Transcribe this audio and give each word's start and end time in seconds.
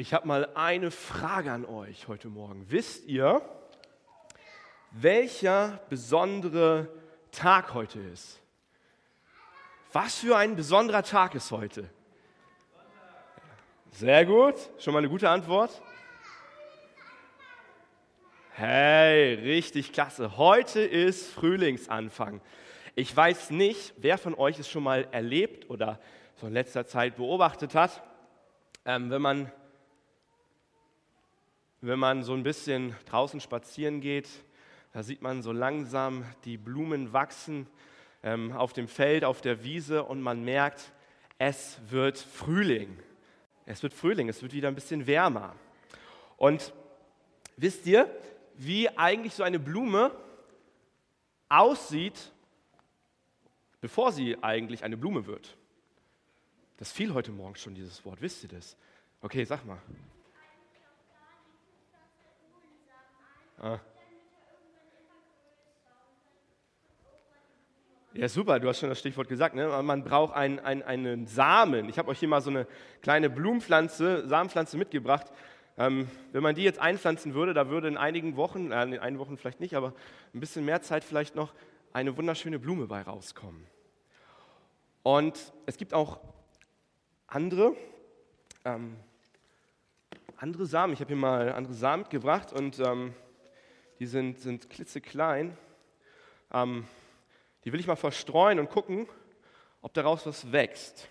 Ich 0.00 0.14
habe 0.14 0.28
mal 0.28 0.48
eine 0.54 0.92
Frage 0.92 1.50
an 1.50 1.64
euch 1.64 2.06
heute 2.06 2.28
Morgen. 2.28 2.64
Wisst 2.68 3.06
ihr, 3.06 3.42
welcher 4.92 5.80
besondere 5.88 6.88
Tag 7.32 7.74
heute 7.74 7.98
ist? 7.98 8.38
Was 9.92 10.18
für 10.18 10.36
ein 10.36 10.54
besonderer 10.54 11.02
Tag 11.02 11.34
ist 11.34 11.50
heute? 11.50 11.90
Sehr 13.90 14.24
gut, 14.24 14.54
schon 14.78 14.92
mal 14.92 15.00
eine 15.00 15.08
gute 15.08 15.28
Antwort. 15.28 15.82
Hey, 18.52 19.34
richtig 19.34 19.92
klasse. 19.92 20.36
Heute 20.36 20.80
ist 20.80 21.26
Frühlingsanfang. 21.32 22.40
Ich 22.94 23.16
weiß 23.16 23.50
nicht, 23.50 23.94
wer 23.96 24.16
von 24.16 24.36
euch 24.36 24.60
es 24.60 24.70
schon 24.70 24.84
mal 24.84 25.08
erlebt 25.10 25.68
oder 25.68 25.98
so 26.36 26.46
in 26.46 26.52
letzter 26.52 26.86
Zeit 26.86 27.16
beobachtet 27.16 27.74
hat, 27.74 28.00
ähm, 28.84 29.10
wenn 29.10 29.22
man 29.22 29.52
wenn 31.80 31.98
man 31.98 32.22
so 32.22 32.34
ein 32.34 32.42
bisschen 32.42 32.94
draußen 33.06 33.40
spazieren 33.40 34.00
geht, 34.00 34.28
da 34.92 35.02
sieht 35.02 35.22
man 35.22 35.42
so 35.42 35.52
langsam 35.52 36.24
die 36.44 36.56
Blumen 36.56 37.12
wachsen 37.12 37.66
ähm, 38.22 38.52
auf 38.52 38.72
dem 38.72 38.88
Feld, 38.88 39.24
auf 39.24 39.40
der 39.40 39.62
Wiese 39.62 40.04
und 40.04 40.20
man 40.20 40.44
merkt, 40.44 40.92
es 41.38 41.78
wird 41.88 42.18
Frühling. 42.18 42.98
Es 43.64 43.82
wird 43.82 43.94
Frühling, 43.94 44.28
es 44.28 44.42
wird 44.42 44.52
wieder 44.52 44.68
ein 44.68 44.74
bisschen 44.74 45.06
wärmer. 45.06 45.54
Und 46.36 46.72
wisst 47.56 47.86
ihr, 47.86 48.10
wie 48.56 48.88
eigentlich 48.96 49.34
so 49.34 49.44
eine 49.44 49.58
Blume 49.58 50.10
aussieht, 51.48 52.32
bevor 53.80 54.10
sie 54.10 54.42
eigentlich 54.42 54.82
eine 54.82 54.96
Blume 54.96 55.26
wird? 55.26 55.56
Das 56.78 56.92
fiel 56.92 57.12
heute 57.14 57.30
Morgen 57.30 57.56
schon, 57.56 57.74
dieses 57.74 58.04
Wort. 58.04 58.20
Wisst 58.20 58.42
ihr 58.42 58.48
das? 58.48 58.76
Okay, 59.20 59.44
sag 59.44 59.64
mal. 59.64 59.78
Ah. 63.60 63.80
Ja, 68.14 68.28
super, 68.28 68.60
du 68.60 68.68
hast 68.68 68.78
schon 68.80 68.88
das 68.88 69.00
Stichwort 69.00 69.28
gesagt. 69.28 69.54
Ne? 69.54 69.68
Man 69.82 70.04
braucht 70.04 70.34
einen, 70.34 70.60
einen, 70.60 70.82
einen 70.82 71.26
Samen. 71.26 71.88
Ich 71.88 71.98
habe 71.98 72.08
euch 72.08 72.20
hier 72.20 72.28
mal 72.28 72.40
so 72.40 72.50
eine 72.50 72.66
kleine 73.02 73.28
Blumenpflanze, 73.28 74.28
Samenpflanze 74.28 74.76
mitgebracht. 74.76 75.26
Ähm, 75.76 76.08
wenn 76.32 76.42
man 76.42 76.54
die 76.54 76.62
jetzt 76.62 76.78
einpflanzen 76.78 77.34
würde, 77.34 77.52
da 77.52 77.68
würde 77.68 77.88
in 77.88 77.96
einigen 77.96 78.36
Wochen, 78.36 78.70
äh, 78.70 78.82
in 78.84 78.98
einigen 78.98 79.18
Wochen 79.18 79.36
vielleicht 79.36 79.60
nicht, 79.60 79.74
aber 79.74 79.92
ein 80.34 80.40
bisschen 80.40 80.64
mehr 80.64 80.82
Zeit 80.82 81.04
vielleicht 81.04 81.34
noch 81.34 81.52
eine 81.92 82.16
wunderschöne 82.16 82.58
Blume 82.58 82.86
bei 82.86 83.02
rauskommen. 83.02 83.66
Und 85.02 85.52
es 85.66 85.76
gibt 85.76 85.94
auch 85.94 86.20
andere, 87.26 87.74
ähm, 88.64 88.96
andere 90.36 90.66
Samen. 90.66 90.92
Ich 90.92 91.00
habe 91.00 91.08
hier 91.08 91.16
mal 91.16 91.52
andere 91.52 91.74
Samen 91.74 92.02
mitgebracht 92.02 92.52
und 92.52 92.78
ähm, 92.80 93.14
die 93.98 94.06
sind, 94.06 94.38
sind 94.40 94.70
klitzeklein. 94.70 95.56
Ähm, 96.52 96.86
die 97.64 97.72
will 97.72 97.80
ich 97.80 97.86
mal 97.86 97.96
verstreuen 97.96 98.58
und 98.58 98.70
gucken, 98.70 99.08
ob 99.82 99.92
daraus 99.94 100.26
was 100.26 100.52
wächst. 100.52 101.08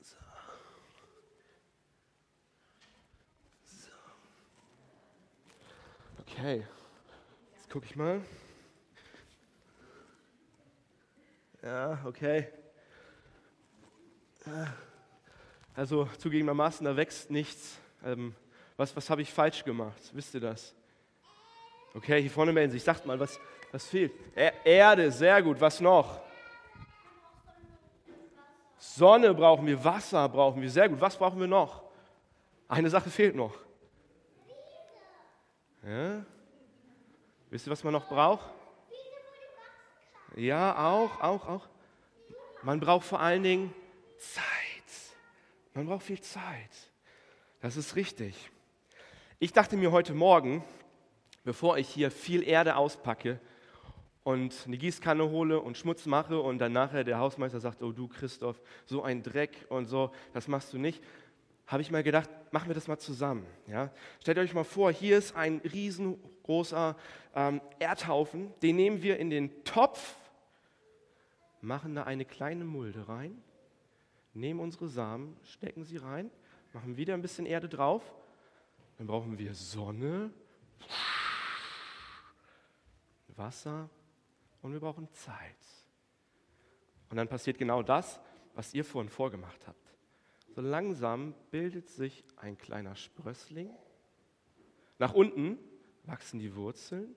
So. 0.00 0.16
So. 3.64 3.90
Okay, 6.20 6.66
jetzt 7.54 7.70
gucke 7.70 7.86
ich 7.86 7.96
mal. 7.96 8.22
Ja, 11.62 12.02
okay. 12.04 12.48
Also 15.74 16.06
zugegebenermaßen, 16.18 16.84
da 16.84 16.96
wächst 16.96 17.30
nichts. 17.30 17.78
Ähm, 18.04 18.34
was, 18.82 18.96
was 18.96 19.08
habe 19.10 19.22
ich 19.22 19.32
falsch 19.32 19.64
gemacht? 19.64 20.10
Wisst 20.12 20.34
ihr 20.34 20.40
das? 20.40 20.74
Okay, 21.94 22.20
hier 22.20 22.30
vorne 22.30 22.52
melden 22.52 22.72
sich. 22.72 22.82
Sagt 22.82 23.06
mal, 23.06 23.18
was, 23.20 23.38
was 23.70 23.86
fehlt? 23.86 24.12
Erde, 24.64 25.12
sehr 25.12 25.40
gut. 25.40 25.60
Was 25.60 25.80
noch? 25.80 26.20
Sonne 28.78 29.32
brauchen 29.34 29.64
wir, 29.66 29.82
Wasser 29.84 30.28
brauchen 30.28 30.60
wir, 30.60 30.68
sehr 30.68 30.88
gut. 30.88 31.00
Was 31.00 31.16
brauchen 31.16 31.38
wir 31.38 31.46
noch? 31.46 31.84
Eine 32.66 32.90
Sache 32.90 33.08
fehlt 33.08 33.36
noch. 33.36 33.54
Ja? 35.84 36.24
Wisst 37.50 37.68
ihr, 37.68 37.70
was 37.70 37.84
man 37.84 37.92
noch 37.92 38.08
braucht? 38.08 38.50
Ja, 40.34 40.90
auch, 40.90 41.20
auch, 41.20 41.48
auch. 41.48 41.68
Man 42.62 42.80
braucht 42.80 43.06
vor 43.06 43.20
allen 43.20 43.44
Dingen 43.44 43.74
Zeit. 44.18 44.42
Man 45.74 45.86
braucht 45.86 46.02
viel 46.02 46.20
Zeit. 46.20 46.90
Das 47.60 47.76
ist 47.76 47.94
richtig. 47.94 48.50
Ich 49.42 49.52
dachte 49.52 49.76
mir 49.76 49.90
heute 49.90 50.14
Morgen, 50.14 50.62
bevor 51.42 51.76
ich 51.76 51.88
hier 51.88 52.12
viel 52.12 52.46
Erde 52.46 52.76
auspacke 52.76 53.40
und 54.22 54.54
eine 54.68 54.78
Gießkanne 54.78 55.28
hole 55.28 55.58
und 55.58 55.76
Schmutz 55.76 56.06
mache 56.06 56.40
und 56.40 56.58
dann 56.58 56.70
nachher 56.70 57.02
der 57.02 57.18
Hausmeister 57.18 57.58
sagt, 57.58 57.82
oh 57.82 57.90
du 57.90 58.06
Christoph, 58.06 58.62
so 58.86 59.02
ein 59.02 59.24
Dreck 59.24 59.66
und 59.68 59.86
so, 59.86 60.12
das 60.32 60.46
machst 60.46 60.72
du 60.72 60.78
nicht, 60.78 61.02
habe 61.66 61.82
ich 61.82 61.90
mal 61.90 62.04
gedacht, 62.04 62.30
machen 62.52 62.68
wir 62.68 62.76
das 62.76 62.86
mal 62.86 62.98
zusammen. 62.98 63.44
Ja? 63.66 63.90
Stellt 64.20 64.38
euch 64.38 64.54
mal 64.54 64.62
vor, 64.62 64.92
hier 64.92 65.18
ist 65.18 65.34
ein 65.34 65.60
riesengroßer 65.64 66.96
ähm, 67.34 67.60
Erdhaufen, 67.80 68.54
den 68.62 68.76
nehmen 68.76 69.02
wir 69.02 69.18
in 69.18 69.28
den 69.28 69.64
Topf, 69.64 70.14
machen 71.60 71.96
da 71.96 72.04
eine 72.04 72.24
kleine 72.24 72.64
Mulde 72.64 73.08
rein, 73.08 73.42
nehmen 74.34 74.60
unsere 74.60 74.86
Samen, 74.86 75.36
stecken 75.42 75.82
sie 75.82 75.96
rein, 75.96 76.30
machen 76.72 76.96
wieder 76.96 77.14
ein 77.14 77.22
bisschen 77.22 77.44
Erde 77.44 77.68
drauf 77.68 78.04
dann 79.02 79.08
brauchen 79.08 79.36
wir 79.36 79.52
Sonne, 79.52 80.30
Wasser 83.34 83.90
und 84.60 84.72
wir 84.72 84.78
brauchen 84.78 85.12
Zeit. 85.12 85.56
Und 87.10 87.16
dann 87.16 87.26
passiert 87.26 87.58
genau 87.58 87.82
das, 87.82 88.20
was 88.54 88.72
ihr 88.74 88.84
vorhin 88.84 89.08
vorgemacht 89.08 89.66
habt. 89.66 89.92
So 90.54 90.60
langsam 90.60 91.34
bildet 91.50 91.88
sich 91.88 92.22
ein 92.36 92.56
kleiner 92.56 92.94
Sprössling. 92.94 93.70
Nach 95.00 95.14
unten 95.14 95.58
wachsen 96.04 96.38
die 96.38 96.54
Wurzeln 96.54 97.16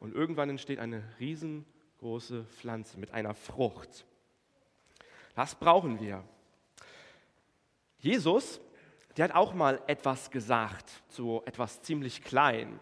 und 0.00 0.12
irgendwann 0.12 0.50
entsteht 0.50 0.80
eine 0.80 1.04
riesengroße 1.20 2.46
Pflanze 2.46 2.98
mit 2.98 3.12
einer 3.12 3.34
Frucht. 3.34 4.04
Das 5.36 5.54
brauchen 5.54 6.00
wir. 6.00 6.24
Jesus 8.00 8.60
der 9.16 9.24
hat 9.24 9.34
auch 9.34 9.54
mal 9.54 9.80
etwas 9.86 10.30
gesagt 10.30 10.90
zu 11.08 11.42
etwas 11.46 11.82
ziemlich 11.82 12.22
klein. 12.22 12.78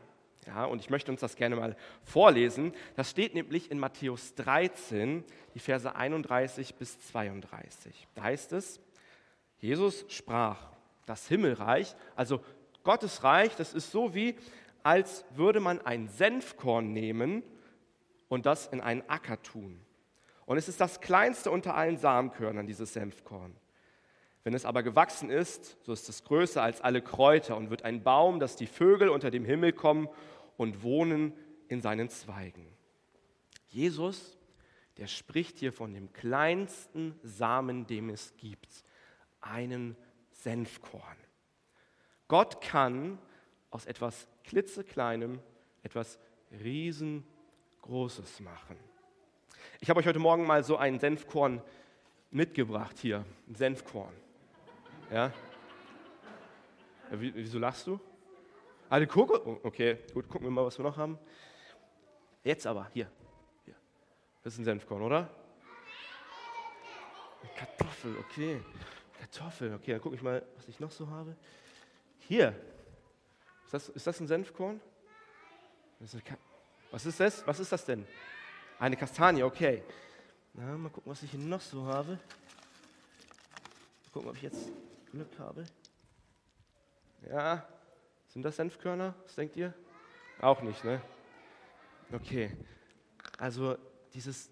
Ja, 0.46 0.64
und 0.64 0.80
ich 0.80 0.88
möchte 0.88 1.10
uns 1.10 1.20
das 1.20 1.36
gerne 1.36 1.56
mal 1.56 1.76
vorlesen. 2.02 2.72
Das 2.96 3.10
steht 3.10 3.34
nämlich 3.34 3.70
in 3.70 3.78
Matthäus 3.78 4.34
13, 4.34 5.24
die 5.54 5.58
Verse 5.58 5.94
31 5.94 6.74
bis 6.76 6.98
32. 7.08 8.08
Da 8.14 8.22
heißt 8.22 8.52
es, 8.52 8.80
Jesus 9.58 10.06
sprach, 10.08 10.58
das 11.04 11.28
Himmelreich, 11.28 11.94
also 12.16 12.40
Gottes 12.82 13.24
Reich, 13.24 13.56
das 13.56 13.74
ist 13.74 13.90
so 13.90 14.14
wie, 14.14 14.36
als 14.82 15.24
würde 15.34 15.60
man 15.60 15.80
ein 15.80 16.08
Senfkorn 16.08 16.92
nehmen 16.92 17.42
und 18.28 18.46
das 18.46 18.66
in 18.68 18.80
einen 18.80 19.02
Acker 19.08 19.42
tun. 19.42 19.80
Und 20.46 20.56
es 20.56 20.68
ist 20.68 20.80
das 20.80 21.00
kleinste 21.00 21.50
unter 21.50 21.74
allen 21.74 21.98
Samenkörnern, 21.98 22.66
dieses 22.66 22.94
Senfkorn. 22.94 23.54
Wenn 24.44 24.54
es 24.54 24.64
aber 24.64 24.82
gewachsen 24.82 25.30
ist, 25.30 25.76
so 25.82 25.92
ist 25.92 26.08
es 26.08 26.24
größer 26.24 26.62
als 26.62 26.80
alle 26.80 27.02
Kräuter 27.02 27.56
und 27.56 27.70
wird 27.70 27.82
ein 27.82 28.02
Baum, 28.02 28.40
dass 28.40 28.56
die 28.56 28.66
Vögel 28.66 29.08
unter 29.08 29.30
dem 29.30 29.44
Himmel 29.44 29.72
kommen 29.72 30.08
und 30.56 30.82
wohnen 30.82 31.32
in 31.68 31.80
seinen 31.80 32.08
Zweigen. 32.08 32.66
Jesus, 33.68 34.38
der 34.96 35.06
spricht 35.06 35.58
hier 35.58 35.72
von 35.72 35.92
dem 35.92 36.12
kleinsten 36.12 37.18
Samen, 37.22 37.86
dem 37.86 38.08
es 38.10 38.34
gibt, 38.36 38.84
einen 39.40 39.96
Senfkorn. 40.30 41.16
Gott 42.26 42.60
kann 42.60 43.18
aus 43.70 43.86
etwas 43.86 44.28
klitzekleinem 44.44 45.40
etwas 45.82 46.18
riesengroßes 46.62 48.40
machen. 48.40 48.76
Ich 49.80 49.90
habe 49.90 50.00
euch 50.00 50.06
heute 50.06 50.18
Morgen 50.18 50.46
mal 50.46 50.64
so 50.64 50.76
ein 50.76 50.98
Senfkorn 50.98 51.62
mitgebracht 52.30 52.98
hier, 52.98 53.24
ein 53.46 53.54
Senfkorn. 53.54 54.12
Ja? 55.10 55.32
ja 57.10 57.20
wieso 57.20 57.58
lachst 57.58 57.86
du? 57.86 57.98
Eine 58.90 59.06
Kugel? 59.06 59.40
Oh, 59.44 59.58
okay, 59.62 59.98
gut, 60.14 60.28
gucken 60.28 60.46
wir 60.46 60.50
mal, 60.50 60.64
was 60.64 60.78
wir 60.78 60.84
noch 60.84 60.96
haben. 60.96 61.18
Jetzt 62.44 62.66
aber, 62.66 62.88
hier. 62.92 63.10
hier. 63.64 63.74
Das 64.42 64.54
ist 64.54 64.58
ein 64.60 64.64
Senfkorn, 64.64 65.02
oder? 65.02 65.28
Eine 67.42 67.52
Kartoffel, 67.54 68.16
okay. 68.18 68.62
Kartoffel, 69.18 69.74
okay, 69.74 69.92
dann 69.92 70.00
gucke 70.00 70.16
ich 70.16 70.22
mal, 70.22 70.42
was 70.56 70.68
ich 70.68 70.80
noch 70.80 70.90
so 70.90 71.08
habe. 71.08 71.36
Hier. 72.20 72.54
Ist 73.64 73.74
das, 73.74 73.88
ist 73.90 74.06
das 74.06 74.20
ein 74.20 74.26
Senfkorn? 74.26 74.80
Das 76.00 76.14
ist 76.14 76.22
was 76.90 77.04
ist 77.04 77.20
das? 77.20 77.46
Was 77.46 77.60
ist 77.60 77.70
das 77.70 77.84
denn? 77.84 78.06
Eine 78.78 78.96
Kastanie, 78.96 79.42
okay. 79.42 79.82
Na, 80.54 80.76
mal 80.76 80.88
gucken, 80.88 81.10
was 81.10 81.22
ich 81.22 81.30
hier 81.30 81.40
noch 81.40 81.60
so 81.60 81.84
habe. 81.84 82.12
Mal 82.12 82.18
gucken, 84.12 84.30
ob 84.30 84.36
ich 84.36 84.42
jetzt 84.42 84.70
Glück 85.10 85.38
habe. 85.38 85.64
Ja, 87.30 87.66
sind 88.28 88.42
das 88.42 88.56
Senfkörner? 88.56 89.14
Was 89.24 89.34
denkt 89.34 89.56
ihr? 89.56 89.72
Auch 90.40 90.62
nicht, 90.62 90.84
ne? 90.84 91.00
Okay, 92.12 92.50
also 93.38 93.76
dieses, 94.14 94.50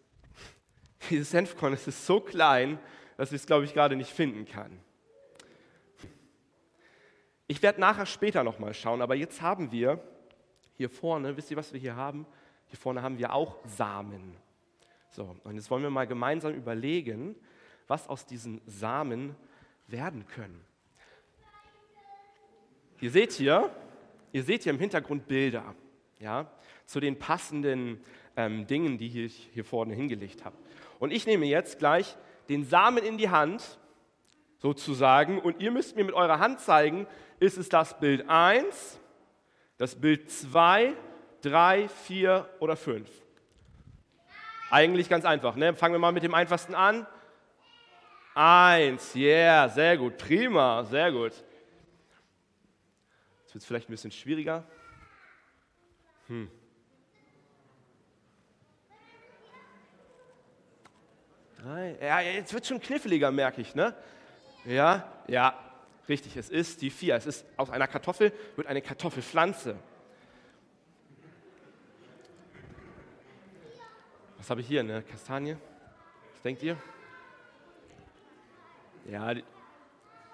dieses 1.10 1.30
Senfkorn 1.30 1.72
es 1.72 1.86
ist 1.86 2.06
so 2.06 2.20
klein, 2.20 2.78
dass 3.16 3.32
ich 3.32 3.40
es, 3.40 3.46
glaube 3.46 3.64
ich, 3.64 3.74
gerade 3.74 3.96
nicht 3.96 4.10
finden 4.10 4.44
kann. 4.44 4.78
Ich 7.46 7.62
werde 7.62 7.80
nachher 7.80 8.06
später 8.06 8.42
nochmal 8.42 8.74
schauen, 8.74 9.02
aber 9.02 9.14
jetzt 9.14 9.40
haben 9.40 9.70
wir 9.70 10.02
hier 10.76 10.90
vorne, 10.90 11.36
wisst 11.36 11.50
ihr, 11.50 11.56
was 11.56 11.72
wir 11.72 11.80
hier 11.80 11.96
haben? 11.96 12.26
Hier 12.66 12.78
vorne 12.78 13.02
haben 13.02 13.18
wir 13.18 13.32
auch 13.32 13.58
Samen. 13.64 14.36
So, 15.10 15.36
und 15.44 15.54
jetzt 15.54 15.70
wollen 15.70 15.82
wir 15.82 15.90
mal 15.90 16.06
gemeinsam 16.06 16.52
überlegen, 16.54 17.36
was 17.86 18.08
aus 18.08 18.26
diesen 18.26 18.60
Samen 18.66 19.36
werden 19.88 20.26
können. 20.26 20.60
Ihr 23.00 23.10
seht 23.10 23.32
hier, 23.32 23.70
ihr 24.32 24.42
seht 24.42 24.62
hier 24.62 24.72
im 24.72 24.78
Hintergrund 24.78 25.28
Bilder, 25.28 25.74
ja, 26.18 26.50
zu 26.86 27.00
den 27.00 27.18
passenden 27.18 28.00
ähm, 28.36 28.66
Dingen, 28.66 28.98
die 28.98 29.24
ich 29.24 29.50
hier 29.52 29.64
vorne 29.64 29.94
hingelegt 29.94 30.44
habe. 30.44 30.56
Und 30.98 31.12
ich 31.12 31.26
nehme 31.26 31.46
jetzt 31.46 31.78
gleich 31.78 32.16
den 32.48 32.64
Samen 32.64 33.04
in 33.04 33.18
die 33.18 33.28
Hand, 33.28 33.78
sozusagen, 34.58 35.38
und 35.38 35.60
ihr 35.60 35.70
müsst 35.70 35.96
mir 35.96 36.04
mit 36.04 36.14
eurer 36.14 36.38
Hand 36.38 36.60
zeigen, 36.60 37.06
ist 37.38 37.58
es 37.58 37.68
das 37.68 37.98
Bild 38.00 38.28
1, 38.28 38.98
das 39.76 39.94
Bild 39.94 40.30
2, 40.30 40.94
3, 41.42 41.88
4 41.88 42.48
oder 42.60 42.76
5? 42.76 43.08
Eigentlich 44.70 45.08
ganz 45.08 45.24
einfach. 45.24 45.54
Ne? 45.56 45.74
Fangen 45.74 45.94
wir 45.94 45.98
mal 45.98 46.12
mit 46.12 46.22
dem 46.22 46.34
einfachsten 46.34 46.74
an. 46.74 47.06
Eins, 48.38 49.14
yeah, 49.14 49.66
sehr 49.66 49.96
gut, 49.96 50.18
prima, 50.18 50.84
sehr 50.84 51.10
gut. 51.10 51.32
Jetzt 53.40 53.54
wird 53.54 53.62
es 53.62 53.64
vielleicht 53.64 53.88
ein 53.88 53.92
bisschen 53.92 54.10
schwieriger. 54.10 54.62
Hm. 56.26 56.50
Drei. 61.62 61.96
Ja, 61.98 62.20
jetzt 62.20 62.52
wird 62.52 62.64
es 62.64 62.68
schon 62.68 62.78
kniffliger, 62.78 63.32
merke 63.32 63.62
ich, 63.62 63.74
ne? 63.74 63.94
Ja, 64.66 65.10
ja, 65.28 65.58
richtig, 66.06 66.36
es 66.36 66.50
ist 66.50 66.82
die 66.82 66.90
vier. 66.90 67.14
Es 67.14 67.24
ist 67.24 67.46
aus 67.56 67.70
einer 67.70 67.88
Kartoffel 67.88 68.34
wird 68.54 68.66
eine 68.66 68.82
Kartoffelpflanze. 68.82 69.78
Was 74.36 74.50
habe 74.50 74.60
ich 74.60 74.66
hier, 74.66 74.80
eine 74.80 75.00
Kastanie? 75.00 75.56
Was 76.34 76.42
denkt 76.42 76.62
ihr? 76.62 76.76
Ja, 79.08 79.34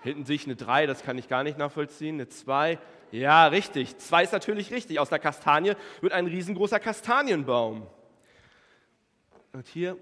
hinten 0.01 0.25
sehe 0.25 0.37
ich 0.37 0.45
eine 0.45 0.57
3, 0.57 0.87
das 0.87 1.03
kann 1.03 1.19
ich 1.19 1.29
gar 1.29 1.43
nicht 1.43 1.59
nachvollziehen. 1.59 2.17
Eine 2.17 2.29
2, 2.29 2.79
ja, 3.11 3.47
richtig. 3.47 3.99
2 3.99 4.25
ist 4.25 4.33
natürlich 4.33 4.73
richtig. 4.73 4.99
Aus 4.99 5.11
der 5.11 5.19
Kastanie 5.19 5.75
wird 6.01 6.13
ein 6.13 6.27
riesengroßer 6.27 6.81
Kastanienbaum. 6.81 7.87
Und 9.53 9.67
hier 9.69 9.99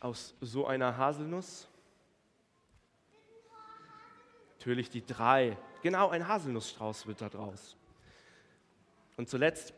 aus 0.00 0.34
so 0.40 0.66
einer 0.66 0.96
Haselnuss. 0.96 1.68
Natürlich 4.58 4.90
die 4.90 5.06
3. 5.06 5.56
Genau, 5.82 6.08
ein 6.08 6.26
Haselnussstrauß 6.26 7.06
wird 7.06 7.20
da 7.22 7.28
draus. 7.28 7.76
Und 9.16 9.28
zuletzt 9.28 9.72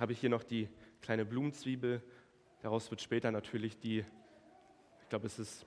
habe 0.00 0.12
ich 0.12 0.20
hier 0.20 0.30
noch 0.30 0.42
die 0.42 0.68
kleine 1.00 1.24
Blumenzwiebel. 1.24 2.02
Daraus 2.62 2.90
wird 2.90 3.00
später 3.00 3.30
natürlich 3.30 3.78
die, 3.78 4.00
ich 4.00 5.08
glaube, 5.08 5.26
es 5.26 5.38
ist 5.38 5.66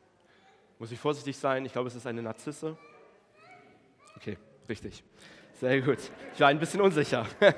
muss 0.79 0.91
ich 0.91 0.99
vorsichtig 0.99 1.37
sein? 1.37 1.65
Ich 1.65 1.73
glaube, 1.73 1.89
es 1.89 1.95
ist 1.95 2.07
eine 2.07 2.23
Narzisse. 2.23 2.77
Okay, 4.15 4.37
richtig. 4.67 5.03
Sehr 5.53 5.81
gut. 5.81 5.99
Ich 6.33 6.39
war 6.39 6.47
ein 6.47 6.59
bisschen 6.59 6.79
unsicher. 6.81 7.27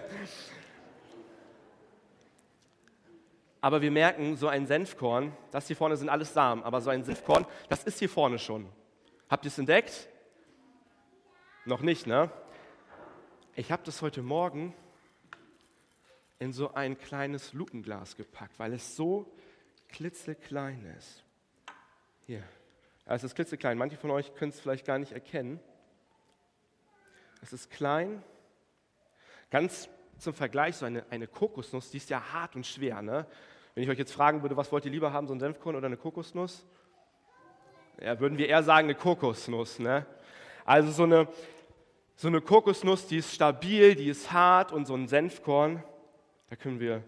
Aber 3.62 3.84
wir 3.84 3.92
merken, 3.92 4.36
so 4.38 4.48
ein 4.48 4.66
Senfkorn, 4.66 5.32
das 5.52 5.68
hier 5.68 5.76
vorne 5.76 5.96
sind 5.96 6.10
alles 6.10 6.34
Samen, 6.34 6.64
aber 6.64 6.82
so 6.82 6.90
ein 6.90 7.04
Senfkorn, 7.04 7.46
das 7.70 7.84
ist 7.84 8.00
hier 8.00 8.10
vorne 8.10 8.40
schon. 8.40 8.68
Habt 9.30 9.46
ihr 9.46 9.50
es 9.50 9.60
entdeckt? 9.60 10.10
Noch 11.66 11.82
nicht, 11.82 12.08
ne? 12.08 12.32
Ich 13.56 13.72
habe 13.72 13.84
das 13.86 14.02
heute 14.02 14.24
Morgen 14.24 14.74
in 16.40 16.54
so 16.54 16.74
ein 16.74 16.98
kleines 16.98 17.54
Lupenglas 17.54 18.16
gepackt, 18.16 18.58
weil 18.58 18.74
es 18.74 18.96
so 18.96 19.32
klitzeklein 19.90 20.84
ist. 20.98 21.24
Hier, 22.26 22.44
es 23.06 23.24
ist 23.24 23.36
klitzeklein. 23.36 23.78
Manche 23.78 23.98
von 23.98 24.12
euch 24.12 24.34
können 24.36 24.52
es 24.52 24.60
vielleicht 24.60 24.86
gar 24.86 25.00
nicht 25.00 25.12
erkennen. 25.12 25.60
Es 27.42 27.54
ist 27.54 27.70
klein. 27.70 28.24
Ganz 29.50 29.90
zum 30.18 30.34
Vergleich, 30.34 30.76
so 30.76 30.86
eine, 30.86 31.04
eine 31.10 31.28
Kokosnuss, 31.28 31.90
die 31.90 31.98
ist 31.98 32.10
ja 32.10 32.22
hart 32.32 32.56
und 32.56 32.66
schwer. 32.66 33.02
Ne? 33.02 33.26
Wenn 33.74 33.84
ich 33.84 33.90
euch 33.90 33.98
jetzt 33.98 34.14
fragen 34.14 34.42
würde, 34.44 34.56
was 34.56 34.72
wollt 34.72 34.86
ihr 34.86 34.92
lieber 34.92 35.12
haben, 35.12 35.28
so 35.28 35.34
ein 35.34 35.40
Senfkorn 35.40 35.76
oder 35.76 35.88
eine 35.88 35.98
Kokosnuss? 35.98 36.66
Ja, 38.00 38.20
würden 38.20 38.38
wir 38.38 38.48
eher 38.48 38.64
sagen, 38.64 38.86
eine 38.86 38.96
Kokosnuss. 38.96 39.80
Ne? 39.80 40.06
Also 40.64 40.92
so 40.92 41.04
eine, 41.04 41.28
so 42.16 42.28
eine 42.28 42.40
Kokosnuss, 42.40 43.08
die 43.08 43.18
ist 43.18 43.34
stabil, 43.34 43.96
die 43.96 44.10
ist 44.10 44.32
hart 44.32 44.72
und 44.72 44.86
so 44.86 44.94
ein 44.94 45.08
Senfkorn, 45.08 45.84
da 46.50 46.56
können 46.56 46.80
wir 46.80 47.04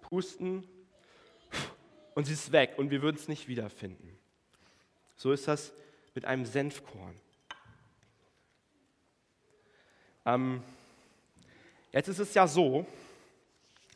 pusten 0.00 0.66
und 2.18 2.24
sie 2.24 2.32
ist 2.32 2.50
weg 2.50 2.72
und 2.78 2.90
wir 2.90 3.00
würden 3.00 3.14
es 3.14 3.28
nicht 3.28 3.46
wiederfinden. 3.46 4.18
So 5.14 5.30
ist 5.30 5.46
das 5.46 5.72
mit 6.16 6.24
einem 6.24 6.46
Senfkorn. 6.46 7.14
Ähm, 10.26 10.60
jetzt 11.92 12.08
ist 12.08 12.18
es 12.18 12.34
ja 12.34 12.48
so, 12.48 12.84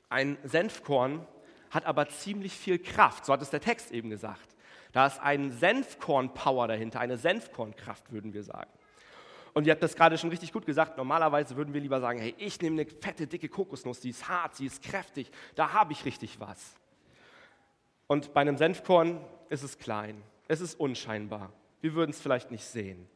ein 0.08 0.38
Senfkorn 0.44 1.26
hat 1.72 1.84
aber 1.84 2.08
ziemlich 2.10 2.52
viel 2.52 2.78
Kraft, 2.78 3.26
so 3.26 3.32
hat 3.32 3.42
es 3.42 3.50
der 3.50 3.60
Text 3.60 3.90
eben 3.90 4.08
gesagt. 4.08 4.54
Da 4.92 5.08
ist 5.08 5.18
ein 5.18 5.50
Senfkorn-Power 5.50 6.68
dahinter, 6.68 7.00
eine 7.00 7.18
Senfkornkraft, 7.18 8.12
würden 8.12 8.32
wir 8.32 8.44
sagen. 8.44 8.70
Und 9.52 9.66
ihr 9.66 9.72
habt 9.72 9.82
das 9.82 9.96
gerade 9.96 10.16
schon 10.16 10.30
richtig 10.30 10.52
gut 10.52 10.64
gesagt. 10.64 10.96
Normalerweise 10.96 11.56
würden 11.56 11.74
wir 11.74 11.80
lieber 11.80 12.00
sagen, 12.00 12.20
hey, 12.20 12.36
ich 12.38 12.60
nehme 12.60 12.82
eine 12.82 12.88
fette, 12.88 13.26
dicke 13.26 13.48
Kokosnuss, 13.48 13.98
die 13.98 14.10
ist 14.10 14.28
hart, 14.28 14.54
sie 14.54 14.66
ist 14.66 14.80
kräftig, 14.80 15.28
da 15.56 15.72
habe 15.72 15.92
ich 15.92 16.04
richtig 16.04 16.38
was. 16.38 16.76
Und 18.06 18.34
bei 18.34 18.40
einem 18.40 18.56
Senfkorn 18.56 19.24
ist 19.48 19.62
es 19.62 19.78
klein, 19.78 20.22
es 20.48 20.60
ist 20.60 20.78
unscheinbar. 20.78 21.52
Wir 21.80 21.94
würden 21.94 22.10
es 22.10 22.20
vielleicht 22.20 22.50
nicht 22.50 22.64
sehen. 22.64 23.08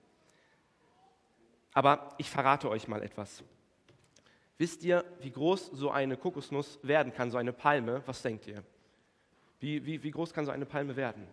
Aber 1.72 2.14
ich 2.18 2.30
verrate 2.30 2.70
euch 2.70 2.88
mal 2.88 3.02
etwas. 3.02 3.44
Wisst 4.58 4.82
ihr, 4.82 5.04
wie 5.20 5.30
groß 5.30 5.66
so 5.72 5.90
eine 5.90 6.16
Kokosnuss 6.16 6.78
werden 6.82 7.12
kann, 7.12 7.30
so 7.30 7.36
eine 7.36 7.52
Palme? 7.52 8.02
Was 8.06 8.22
denkt 8.22 8.46
ihr? 8.46 8.64
Wie, 9.60 9.84
wie, 9.84 10.02
wie 10.02 10.10
groß 10.10 10.32
kann 10.32 10.46
so 10.46 10.50
eine 10.50 10.66
Palme 10.66 10.96
werden? 10.96 11.26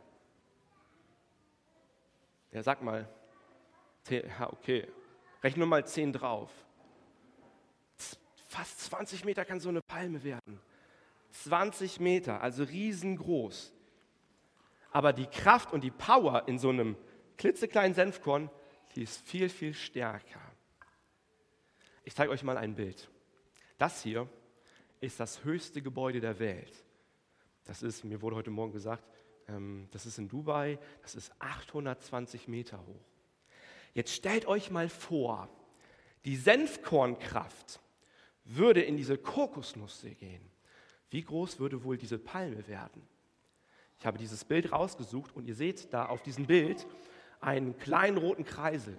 Ja, 2.52 2.62
sag 2.62 2.82
mal. 2.82 3.08
Ja, 4.10 4.52
okay. 4.52 4.88
Rechne 5.42 5.60
nur 5.60 5.68
mal 5.68 5.86
10 5.86 6.14
drauf. 6.14 6.52
Fast 8.48 8.82
20 8.82 9.26
Meter 9.26 9.46
kann 9.46 9.60
so 9.60 9.70
eine 9.70 9.82
Palme 9.82 10.24
werden. 10.24 10.60
20 11.34 12.00
Meter, 12.00 12.42
also 12.42 12.64
riesengroß. 12.64 13.74
Aber 14.92 15.14
die 15.14 15.26
Kraft 15.26 15.74
und 15.74 15.84
die 15.84 15.92
Power 15.92 16.48
in 16.48 16.60
so 16.60 16.70
einem 16.70 16.96
klitzekleinen 17.38 17.96
Senfkorn, 17.96 18.50
die 18.96 19.04
ist 19.04 19.22
viel, 19.28 19.50
viel 19.50 19.74
stärker. 19.74 20.42
Ich 22.04 22.16
zeige 22.16 22.32
euch 22.32 22.44
mal 22.44 22.58
ein 22.58 22.76
Bild. 22.76 23.10
Das 23.78 24.04
hier 24.04 24.30
ist 25.02 25.20
das 25.20 25.44
höchste 25.44 25.82
Gebäude 25.82 26.22
der 26.22 26.40
Welt. 26.40 26.86
Das 27.66 27.82
ist, 27.82 28.04
mir 28.04 28.22
wurde 28.22 28.36
heute 28.36 28.52
Morgen 28.52 28.72
gesagt, 28.72 29.04
ähm, 29.48 29.88
das 29.92 30.06
ist 30.06 30.20
in 30.20 30.28
Dubai, 30.28 30.78
das 31.02 31.16
ist 31.16 31.32
820 31.40 32.48
Meter 32.48 32.86
hoch. 32.86 33.06
Jetzt 33.94 34.14
stellt 34.14 34.46
euch 34.46 34.70
mal 34.70 34.90
vor, 34.90 35.50
die 36.26 36.36
Senfkornkraft 36.36 37.82
würde 38.46 38.82
in 38.82 38.98
diese 38.98 39.18
Kokosnuss 39.18 40.06
gehen 40.20 40.53
wie 41.14 41.22
groß 41.22 41.60
würde 41.60 41.84
wohl 41.84 41.96
diese 41.96 42.18
Palme 42.18 42.68
werden? 42.68 43.08
Ich 44.00 44.06
habe 44.08 44.18
dieses 44.18 44.44
Bild 44.44 44.72
rausgesucht 44.72 45.36
und 45.36 45.46
ihr 45.46 45.54
seht 45.54 45.94
da 45.94 46.08
auf 46.08 46.24
diesem 46.24 46.48
Bild 46.48 46.88
einen 47.40 47.78
kleinen 47.78 48.18
roten 48.18 48.44
Kreisel. 48.44 48.98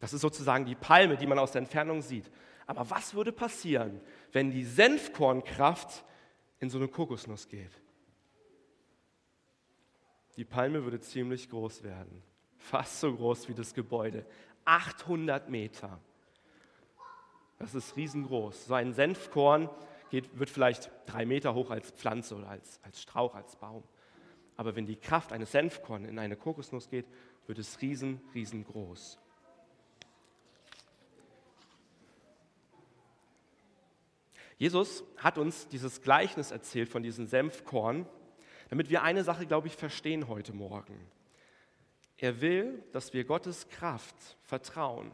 Das 0.00 0.14
ist 0.14 0.22
sozusagen 0.22 0.64
die 0.64 0.74
Palme, 0.74 1.18
die 1.18 1.26
man 1.26 1.38
aus 1.38 1.52
der 1.52 1.60
Entfernung 1.60 2.00
sieht. 2.00 2.30
Aber 2.66 2.88
was 2.88 3.12
würde 3.12 3.30
passieren, 3.30 4.00
wenn 4.32 4.50
die 4.50 4.64
Senfkornkraft 4.64 6.02
in 6.60 6.70
so 6.70 6.78
eine 6.78 6.88
Kokosnuss 6.88 7.46
geht? 7.46 7.72
Die 10.36 10.46
Palme 10.46 10.82
würde 10.82 10.98
ziemlich 10.98 11.50
groß 11.50 11.82
werden. 11.82 12.22
Fast 12.56 13.00
so 13.00 13.14
groß 13.14 13.50
wie 13.50 13.54
das 13.54 13.74
Gebäude. 13.74 14.24
800 14.64 15.50
Meter. 15.50 16.00
Das 17.58 17.74
ist 17.74 17.96
riesengroß. 17.96 18.64
So 18.64 18.72
ein 18.72 18.94
Senfkorn 18.94 19.68
geht, 20.10 20.38
wird 20.38 20.50
vielleicht 20.50 20.90
drei 21.06 21.26
Meter 21.26 21.54
hoch 21.54 21.70
als 21.70 21.90
Pflanze 21.90 22.36
oder 22.36 22.48
als, 22.48 22.80
als 22.82 23.00
Strauch, 23.00 23.34
als 23.34 23.56
Baum. 23.56 23.82
Aber 24.56 24.74
wenn 24.74 24.86
die 24.86 24.96
Kraft 24.96 25.32
eines 25.32 25.52
Senfkorn 25.52 26.04
in 26.04 26.18
eine 26.18 26.36
Kokosnuss 26.36 26.88
geht, 26.88 27.06
wird 27.46 27.58
es 27.58 27.80
riesen, 27.80 28.20
riesengroß. 28.34 29.18
Jesus 34.58 35.04
hat 35.16 35.38
uns 35.38 35.68
dieses 35.68 36.02
Gleichnis 36.02 36.50
erzählt 36.50 36.88
von 36.88 37.02
diesem 37.02 37.26
Senfkorn, 37.26 38.06
damit 38.70 38.90
wir 38.90 39.02
eine 39.02 39.22
Sache, 39.22 39.46
glaube 39.46 39.68
ich, 39.68 39.76
verstehen 39.76 40.28
heute 40.28 40.52
Morgen. 40.52 40.98
Er 42.16 42.40
will, 42.40 42.82
dass 42.92 43.12
wir 43.12 43.24
Gottes 43.24 43.68
Kraft 43.68 44.36
vertrauen. 44.42 45.12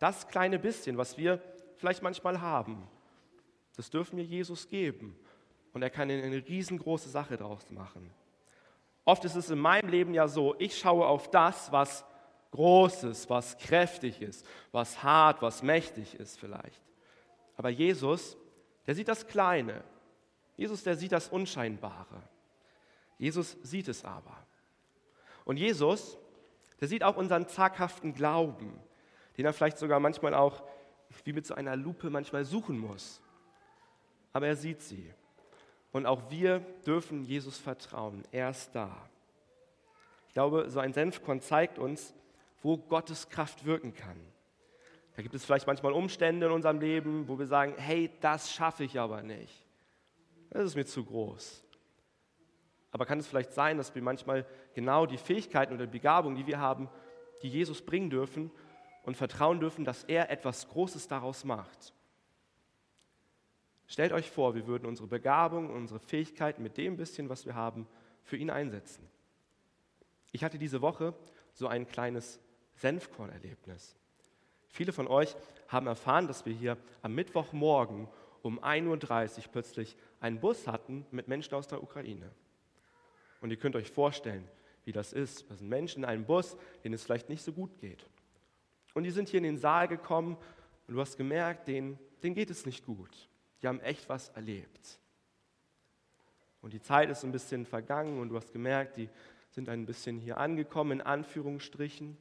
Das 0.00 0.26
kleine 0.26 0.58
bisschen, 0.58 0.98
was 0.98 1.16
wir 1.16 1.40
vielleicht 1.76 2.02
manchmal 2.02 2.40
haben, 2.40 2.88
das 3.80 3.88
dürfen 3.88 4.18
wir 4.18 4.24
Jesus 4.24 4.68
geben. 4.68 5.16
Und 5.72 5.80
er 5.80 5.88
kann 5.88 6.10
eine 6.10 6.46
riesengroße 6.46 7.08
Sache 7.08 7.38
daraus 7.38 7.70
machen. 7.70 8.10
Oft 9.06 9.24
ist 9.24 9.36
es 9.36 9.48
in 9.48 9.58
meinem 9.58 9.88
Leben 9.88 10.12
ja 10.12 10.28
so, 10.28 10.54
ich 10.58 10.78
schaue 10.78 11.06
auf 11.06 11.30
das, 11.30 11.72
was 11.72 12.04
groß 12.50 13.04
ist, 13.04 13.30
was 13.30 13.56
kräftig 13.56 14.20
ist, 14.20 14.44
was 14.70 15.02
hart, 15.02 15.40
was 15.40 15.62
mächtig 15.62 16.14
ist 16.16 16.38
vielleicht. 16.38 16.82
Aber 17.56 17.70
Jesus, 17.70 18.36
der 18.86 18.94
sieht 18.94 19.08
das 19.08 19.26
Kleine. 19.26 19.82
Jesus, 20.58 20.82
der 20.82 20.96
sieht 20.96 21.12
das 21.12 21.30
Unscheinbare. 21.30 22.22
Jesus 23.16 23.56
sieht 23.62 23.88
es 23.88 24.04
aber. 24.04 24.36
Und 25.46 25.56
Jesus, 25.56 26.18
der 26.82 26.88
sieht 26.88 27.02
auch 27.02 27.16
unseren 27.16 27.48
zaghaften 27.48 28.12
Glauben, 28.12 28.78
den 29.38 29.46
er 29.46 29.54
vielleicht 29.54 29.78
sogar 29.78 30.00
manchmal 30.00 30.34
auch 30.34 30.62
wie 31.24 31.32
mit 31.32 31.46
so 31.46 31.54
einer 31.54 31.76
Lupe 31.76 32.10
manchmal 32.10 32.44
suchen 32.44 32.78
muss. 32.78 33.22
Aber 34.32 34.46
er 34.46 34.56
sieht 34.56 34.82
sie. 34.82 35.12
Und 35.92 36.06
auch 36.06 36.30
wir 36.30 36.60
dürfen 36.86 37.24
Jesus 37.24 37.58
vertrauen. 37.58 38.24
Er 38.30 38.50
ist 38.50 38.70
da. 38.74 39.08
Ich 40.28 40.34
glaube, 40.34 40.70
so 40.70 40.78
ein 40.78 40.92
Senfkorn 40.92 41.40
zeigt 41.40 41.78
uns, 41.78 42.14
wo 42.62 42.76
Gottes 42.76 43.28
Kraft 43.28 43.64
wirken 43.64 43.94
kann. 43.94 44.20
Da 45.16 45.22
gibt 45.22 45.34
es 45.34 45.44
vielleicht 45.44 45.66
manchmal 45.66 45.92
Umstände 45.92 46.46
in 46.46 46.52
unserem 46.52 46.78
Leben, 46.78 47.26
wo 47.26 47.38
wir 47.38 47.46
sagen, 47.46 47.74
hey, 47.76 48.10
das 48.20 48.52
schaffe 48.52 48.84
ich 48.84 48.98
aber 48.98 49.22
nicht. 49.22 49.66
Das 50.50 50.64
ist 50.64 50.76
mir 50.76 50.84
zu 50.84 51.04
groß. 51.04 51.64
Aber 52.92 53.06
kann 53.06 53.18
es 53.18 53.26
vielleicht 53.26 53.52
sein, 53.52 53.76
dass 53.76 53.94
wir 53.94 54.02
manchmal 54.02 54.46
genau 54.74 55.06
die 55.06 55.18
Fähigkeiten 55.18 55.74
oder 55.74 55.86
Begabungen, 55.86 56.36
die 56.36 56.46
wir 56.46 56.58
haben, 56.58 56.88
die 57.42 57.48
Jesus 57.48 57.82
bringen 57.82 58.10
dürfen 58.10 58.50
und 59.04 59.16
vertrauen 59.16 59.60
dürfen, 59.60 59.84
dass 59.84 60.04
er 60.04 60.30
etwas 60.30 60.68
Großes 60.68 61.08
daraus 61.08 61.44
macht. 61.44 61.92
Stellt 63.90 64.12
euch 64.12 64.30
vor, 64.30 64.54
wir 64.54 64.68
würden 64.68 64.86
unsere 64.86 65.08
Begabung, 65.08 65.68
unsere 65.68 65.98
Fähigkeiten 65.98 66.62
mit 66.62 66.76
dem 66.76 66.96
bisschen, 66.96 67.28
was 67.28 67.44
wir 67.44 67.56
haben, 67.56 67.88
für 68.22 68.36
ihn 68.36 68.48
einsetzen. 68.48 69.04
Ich 70.30 70.44
hatte 70.44 70.58
diese 70.58 70.80
Woche 70.80 71.12
so 71.54 71.66
ein 71.66 71.88
kleines 71.88 72.38
Senfkornerlebnis. 72.76 73.96
Viele 74.68 74.92
von 74.92 75.08
euch 75.08 75.34
haben 75.66 75.88
erfahren, 75.88 76.28
dass 76.28 76.46
wir 76.46 76.54
hier 76.54 76.76
am 77.02 77.16
Mittwochmorgen 77.16 78.06
um 78.42 78.60
1.30 78.60 79.38
Uhr 79.38 79.44
plötzlich 79.50 79.96
einen 80.20 80.38
Bus 80.38 80.68
hatten 80.68 81.04
mit 81.10 81.26
Menschen 81.26 81.54
aus 81.54 81.66
der 81.66 81.82
Ukraine. 81.82 82.30
Und 83.40 83.50
ihr 83.50 83.56
könnt 83.56 83.74
euch 83.74 83.90
vorstellen, 83.90 84.46
wie 84.84 84.92
das 84.92 85.12
ist. 85.12 85.50
Das 85.50 85.58
sind 85.58 85.68
Menschen 85.68 86.04
in 86.04 86.08
einem 86.08 86.26
Bus, 86.26 86.56
denen 86.84 86.94
es 86.94 87.02
vielleicht 87.02 87.28
nicht 87.28 87.42
so 87.42 87.52
gut 87.52 87.76
geht. 87.80 88.06
Und 88.94 89.02
die 89.02 89.10
sind 89.10 89.28
hier 89.28 89.38
in 89.38 89.44
den 89.44 89.58
Saal 89.58 89.88
gekommen 89.88 90.36
und 90.86 90.94
du 90.94 91.00
hast 91.00 91.16
gemerkt, 91.16 91.66
denen, 91.66 91.98
denen 92.22 92.36
geht 92.36 92.50
es 92.50 92.66
nicht 92.66 92.86
gut. 92.86 93.28
Die 93.62 93.68
haben 93.68 93.80
echt 93.80 94.08
was 94.08 94.28
erlebt. 94.30 94.98
Und 96.62 96.72
die 96.72 96.82
Zeit 96.82 97.10
ist 97.10 97.24
ein 97.24 97.32
bisschen 97.32 97.64
vergangen 97.66 98.20
und 98.20 98.28
du 98.28 98.36
hast 98.36 98.52
gemerkt, 98.52 98.96
die 98.96 99.08
sind 99.50 99.68
ein 99.68 99.86
bisschen 99.86 100.18
hier 100.18 100.38
angekommen, 100.38 100.92
in 100.92 101.00
Anführungsstrichen. 101.00 102.16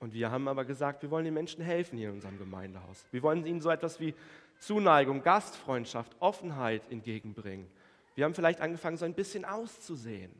Und 0.00 0.14
wir 0.14 0.30
haben 0.30 0.48
aber 0.48 0.64
gesagt, 0.64 1.02
wir 1.02 1.10
wollen 1.10 1.24
den 1.24 1.34
Menschen 1.34 1.62
helfen 1.62 1.98
hier 1.98 2.08
in 2.08 2.14
unserem 2.14 2.38
Gemeindehaus. 2.38 3.04
Wir 3.10 3.22
wollen 3.22 3.46
ihnen 3.46 3.60
so 3.60 3.70
etwas 3.70 4.00
wie 4.00 4.14
Zuneigung, 4.58 5.22
Gastfreundschaft, 5.22 6.16
Offenheit 6.20 6.82
entgegenbringen. 6.90 7.68
Wir 8.14 8.24
haben 8.24 8.34
vielleicht 8.34 8.60
angefangen, 8.60 8.96
so 8.96 9.04
ein 9.04 9.14
bisschen 9.14 9.44
auszusehen. 9.44 10.32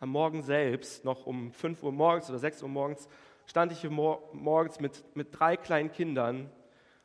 Am 0.00 0.08
Morgen 0.08 0.42
selbst, 0.42 1.04
noch 1.04 1.26
um 1.26 1.52
5 1.52 1.82
Uhr 1.82 1.92
morgens 1.92 2.28
oder 2.28 2.38
6 2.38 2.62
Uhr 2.62 2.68
morgens, 2.68 3.08
stand 3.46 3.72
ich 3.72 3.80
hier 3.80 3.90
morgens 3.90 4.80
mit, 4.80 5.04
mit 5.14 5.28
drei 5.30 5.56
kleinen 5.56 5.92
Kindern 5.92 6.50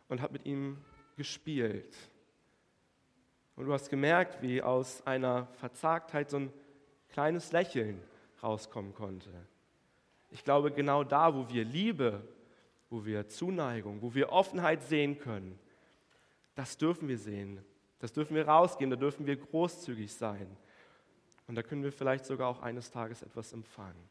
und 0.10 0.22
habe 0.22 0.34
mit 0.34 0.46
ihnen 0.46 0.84
gespielt. 1.18 1.98
Und 3.58 3.66
du 3.66 3.74
hast 3.74 3.90
gemerkt, 3.90 4.42
wie 4.42 4.62
aus 4.62 5.06
einer 5.06 5.48
Verzagtheit 5.54 6.30
so 6.30 6.38
ein 6.38 6.54
kleines 7.10 7.52
Lächeln 7.52 8.02
rauskommen 8.42 8.94
konnte. 8.94 9.32
Ich 10.30 10.44
glaube, 10.44 10.72
genau 10.72 11.04
da, 11.04 11.34
wo 11.34 11.50
wir 11.50 11.66
Liebe, 11.66 12.22
wo 12.90 13.04
wir 13.04 13.28
Zuneigung, 13.28 14.02
wo 14.02 14.14
wir 14.14 14.32
Offenheit 14.32 14.84
sehen 14.84 15.18
können, 15.18 15.60
das 16.56 16.78
dürfen 16.78 17.08
wir 17.08 17.18
sehen. 17.18 17.64
Das 18.00 18.14
dürfen 18.14 18.36
wir 18.36 18.48
rausgehen, 18.48 18.92
da 18.92 18.96
dürfen 18.96 19.26
wir 19.26 19.36
großzügig 19.36 20.14
sein. 20.14 20.56
Und 21.48 21.56
da 21.56 21.64
können 21.64 21.84
wir 21.84 21.92
vielleicht 21.92 22.26
sogar 22.26 22.50
auch 22.50 22.62
eines 22.62 22.92
Tages 22.92 23.24
etwas 23.24 23.54
empfangen. 23.54 24.08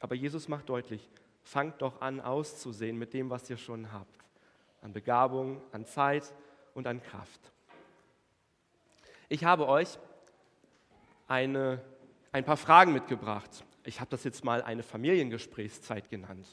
Aber 0.00 0.14
Jesus 0.14 0.48
macht 0.48 0.68
deutlich, 0.68 1.08
fangt 1.42 1.80
doch 1.80 2.00
an 2.00 2.20
auszusehen 2.20 2.98
mit 2.98 3.14
dem, 3.14 3.30
was 3.30 3.48
ihr 3.48 3.56
schon 3.56 3.92
habt. 3.92 4.25
An 4.82 4.92
Begabung, 4.92 5.60
an 5.72 5.86
Zeit 5.86 6.32
und 6.74 6.86
an 6.86 7.02
Kraft. 7.02 7.40
Ich 9.28 9.44
habe 9.44 9.66
euch 9.68 9.98
eine, 11.26 11.80
ein 12.32 12.44
paar 12.44 12.56
Fragen 12.56 12.92
mitgebracht. 12.92 13.64
Ich 13.84 14.00
habe 14.00 14.10
das 14.10 14.24
jetzt 14.24 14.44
mal 14.44 14.62
eine 14.62 14.82
Familiengesprächszeit 14.82 16.08
genannt. 16.10 16.46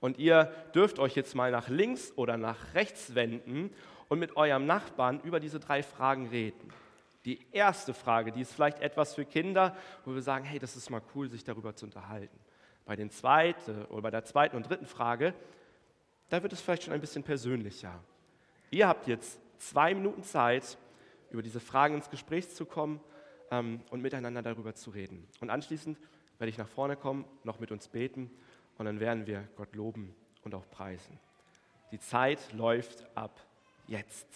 Und 0.00 0.18
ihr 0.18 0.52
dürft 0.74 0.98
euch 0.98 1.14
jetzt 1.14 1.34
mal 1.34 1.50
nach 1.50 1.68
links 1.68 2.12
oder 2.16 2.36
nach 2.36 2.74
rechts 2.74 3.14
wenden 3.14 3.70
und 4.08 4.18
mit 4.18 4.36
eurem 4.36 4.66
Nachbarn 4.66 5.20
über 5.20 5.40
diese 5.40 5.60
drei 5.60 5.82
Fragen 5.82 6.28
reden. 6.28 6.72
Die 7.26 7.38
erste 7.52 7.92
Frage, 7.92 8.32
die 8.32 8.40
ist 8.40 8.54
vielleicht 8.54 8.80
etwas 8.80 9.14
für 9.14 9.26
Kinder, 9.26 9.76
wo 10.04 10.14
wir 10.14 10.22
sagen, 10.22 10.44
hey, 10.44 10.58
das 10.58 10.74
ist 10.74 10.88
mal 10.88 11.02
cool, 11.14 11.28
sich 11.28 11.44
darüber 11.44 11.76
zu 11.76 11.84
unterhalten. 11.84 12.38
Bei, 12.86 12.96
den 12.96 13.10
zweite, 13.10 13.86
oder 13.90 14.02
bei 14.02 14.10
der 14.10 14.24
zweiten 14.24 14.56
und 14.56 14.68
dritten 14.68 14.86
Frage, 14.86 15.34
da 16.30 16.42
wird 16.42 16.52
es 16.52 16.60
vielleicht 16.60 16.84
schon 16.84 16.94
ein 16.94 17.00
bisschen 17.00 17.22
persönlicher. 17.22 18.02
Ihr 18.70 18.88
habt 18.88 19.06
jetzt 19.06 19.38
zwei 19.58 19.94
Minuten 19.94 20.22
Zeit, 20.22 20.78
über 21.30 21.42
diese 21.42 21.60
Fragen 21.60 21.96
ins 21.96 22.10
Gespräch 22.10 22.48
zu 22.50 22.64
kommen 22.64 23.00
ähm, 23.50 23.80
und 23.90 24.00
miteinander 24.00 24.42
darüber 24.42 24.74
zu 24.74 24.90
reden. 24.90 25.28
Und 25.40 25.50
anschließend 25.50 25.98
werde 26.38 26.48
ich 26.48 26.58
nach 26.58 26.68
vorne 26.68 26.96
kommen, 26.96 27.24
noch 27.44 27.60
mit 27.60 27.70
uns 27.70 27.88
beten 27.88 28.30
und 28.78 28.86
dann 28.86 28.98
werden 28.98 29.26
wir 29.26 29.46
Gott 29.56 29.74
loben 29.74 30.14
und 30.42 30.54
auch 30.54 30.68
preisen. 30.70 31.18
Die 31.92 32.00
Zeit 32.00 32.52
läuft 32.52 33.06
ab 33.16 33.40
jetzt. 33.86 34.26